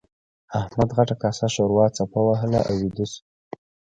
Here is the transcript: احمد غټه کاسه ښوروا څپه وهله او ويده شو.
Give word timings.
احمد 0.61 0.89
غټه 0.97 1.15
کاسه 1.21 1.45
ښوروا 1.53 1.85
څپه 1.97 2.19
وهله 2.27 2.59
او 2.69 2.75
ويده 2.81 3.05
شو. 3.11 3.19